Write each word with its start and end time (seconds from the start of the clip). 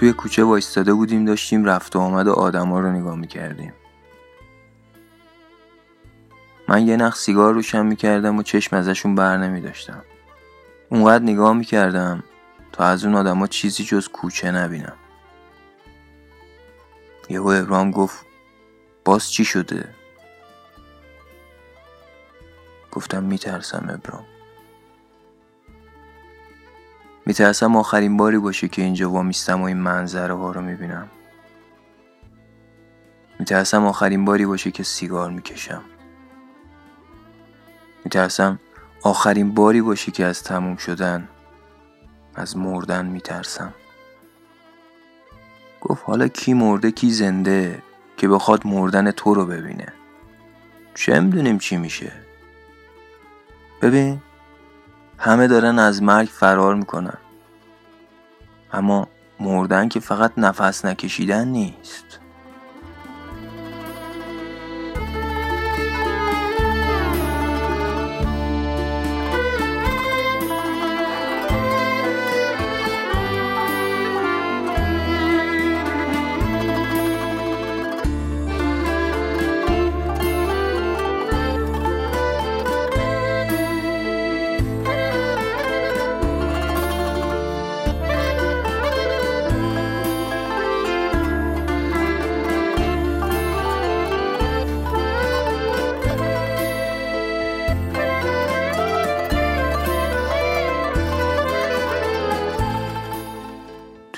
توی 0.00 0.12
کوچه 0.12 0.44
وایستاده 0.44 0.94
بودیم 0.94 1.24
داشتیم 1.24 1.64
رفت 1.64 1.96
و 1.96 1.98
آمد 1.98 2.28
آدما 2.28 2.80
رو 2.80 2.92
نگاه 2.92 3.16
می‌کردیم. 3.16 3.72
من 6.68 6.86
یه 6.86 6.96
نخ 6.96 7.16
سیگار 7.16 7.54
روشن 7.54 7.86
می‌کردم 7.86 8.36
و 8.36 8.42
چشم 8.42 8.76
ازشون 8.76 9.14
بر 9.14 9.36
نمیداشتم. 9.36 10.02
اونقدر 10.88 11.24
نگاه 11.24 11.52
می‌کردم 11.52 12.22
تا 12.72 12.84
از 12.84 13.04
اون 13.04 13.14
آدما 13.14 13.46
چیزی 13.46 13.84
جز 13.84 14.08
کوچه 14.08 14.50
نبینم. 14.50 14.96
یهو 17.28 17.46
ابرام 17.46 17.90
گفت 17.90 18.26
باز 19.04 19.30
چی 19.30 19.44
شده؟ 19.44 19.94
گفتم 22.92 23.22
میترسم 23.22 23.88
ابرام 23.90 24.24
میترسم 27.30 27.76
آخرین 27.76 28.16
باری 28.16 28.38
باشه 28.38 28.68
که 28.68 28.82
اینجا 28.82 29.10
وامیستم 29.10 29.60
و 29.62 29.64
این 29.64 29.76
منظره 29.76 30.34
ها 30.34 30.50
رو 30.50 30.60
می‌بینم. 30.60 31.08
میترسم 33.38 33.84
آخرین 33.84 34.24
باری 34.24 34.46
باشه 34.46 34.70
که 34.70 34.82
سیگار 34.82 35.30
می‌کشم. 35.30 35.82
میترسم 38.04 38.58
آخرین 39.02 39.54
باری 39.54 39.82
باشه 39.82 40.12
که 40.12 40.24
از 40.24 40.42
تموم 40.42 40.76
شدن 40.76 41.28
از 42.34 42.56
مردن 42.56 43.06
میترسم. 43.06 43.74
گفت 45.80 46.02
حالا 46.06 46.28
کی 46.28 46.54
مرده 46.54 46.90
کی 46.90 47.10
زنده 47.10 47.82
که 48.16 48.28
بخواد 48.28 48.66
مردن 48.66 49.10
تو 49.10 49.34
رو 49.34 49.46
ببینه؟ 49.46 49.92
چه 50.94 51.20
می‌دونیم 51.20 51.58
چی 51.58 51.76
میشه؟ 51.76 52.12
ببین 53.82 54.20
همه 55.22 55.46
دارن 55.46 55.78
از 55.78 56.02
مرگ 56.02 56.28
فرار 56.28 56.74
می‌کنن. 56.74 57.18
اما 58.72 59.08
مردن 59.40 59.88
که 59.88 60.00
فقط 60.00 60.32
نفس 60.36 60.84
نکشیدن 60.84 61.48
نیست. 61.48 62.20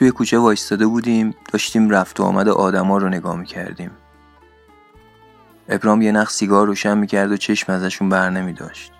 توی 0.02 0.10
کوچه 0.10 0.38
وایستاده 0.38 0.86
بودیم 0.86 1.34
داشتیم 1.52 1.90
رفت 1.90 2.20
و 2.20 2.22
آمد 2.22 2.48
آدما 2.48 2.98
رو 2.98 3.08
نگاه 3.08 3.36
می‌کردیم. 3.36 3.90
ابرام 5.68 6.02
یه 6.02 6.12
نخ 6.12 6.30
سیگار 6.30 6.66
روشن 6.66 6.98
می‌کرد 6.98 7.32
و 7.32 7.36
چشم 7.36 7.72
ازشون 7.72 8.08
بر 8.08 8.30
نمی 8.30 8.52
داشت 8.52 8.92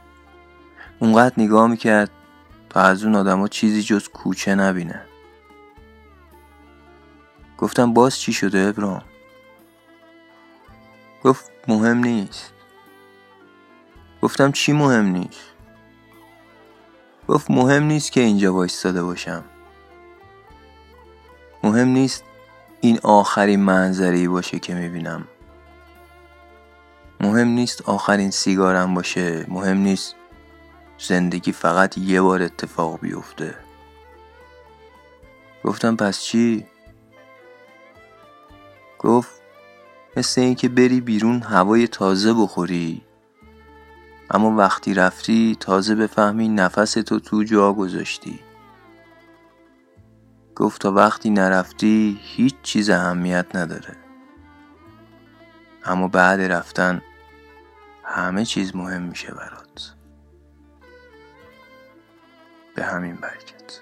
اونقدر 0.98 1.34
نگاه 1.36 1.66
می‌کرد 1.66 2.10
تا 2.70 2.80
از 2.80 3.04
اون 3.04 3.14
آدما 3.14 3.48
چیزی 3.48 3.82
جز 3.82 4.08
کوچه 4.08 4.54
نبینه. 4.54 5.02
گفتم 7.58 7.94
باز 7.94 8.19
چی 8.19 8.32
شده 8.32 8.58
ابرام؟ 8.58 9.02
گفت 11.24 11.50
مهم 11.69 11.98
نیست. 11.98 12.52
گفتم 14.22 14.52
چی 14.52 14.72
مهم 14.72 15.06
نیست؟ 15.06 15.52
گفت 17.28 17.50
مهم 17.50 17.82
نیست 17.82 18.12
که 18.12 18.20
اینجا 18.20 18.54
وایستاده 18.54 19.02
باشم. 19.02 19.44
مهم 21.62 21.89
نیست 21.89 22.25
این 22.81 22.99
آخرین 23.03 23.61
منظری 23.61 24.28
باشه 24.28 24.59
که 24.59 24.75
می‌بینم. 24.75 25.25
مهم 27.21 27.49
نیست 27.49 27.83
آخرین 27.89 28.31
سیگارم 28.31 28.95
باشه. 28.95 29.47
مهم 29.49 29.77
نیست 29.77 30.15
زندگی 30.99 31.53
فقط 31.53 31.99
یه 31.99 32.23
بار 32.23 32.43
اتفاق 32.43 33.00
بیفته. 33.00 33.55
گفتم 35.65 35.97
پس 35.97 36.23
چی؟ 36.23 36.67
گفت 38.99 39.43
مثل 40.17 40.41
اینکه 40.41 40.69
بری 40.69 41.00
بیرون 41.00 41.43
هوای 41.43 41.89
تازه 41.89 42.34
بخوری. 42.34 43.03
اما 44.31 44.56
وقتی 44.56 44.94
رفتی 44.94 45.56
تازه 45.61 45.94
بفهمی 45.94 46.49
نفس 46.49 46.93
تو 46.93 47.21
تو 47.21 47.43
جا 47.44 47.73
گذاشتی. 47.73 48.41
گفت 50.56 50.80
تا 50.80 50.92
وقتی 50.92 51.30
نرفتی 51.30 52.20
هیچ 52.22 52.54
چیز 52.62 52.90
اهمیت 52.90 53.46
نداره. 53.54 53.96
اما 55.84 56.08
بعد 56.08 56.40
رفتن 56.40 57.02
همه 58.04 58.44
چیز 58.44 58.76
مهم 58.76 59.02
میشه 59.02 59.34
برات. 59.34 59.94
به 62.74 62.84
همین 62.84 63.16
برکت. 63.16 63.80